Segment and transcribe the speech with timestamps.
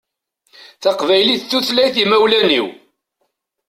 [0.81, 2.67] Taqbaylit d tutlayt n imawlan-iw.